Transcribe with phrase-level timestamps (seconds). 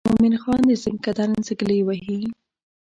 [0.07, 2.19] مومن خان د زکندن سګلې وهي.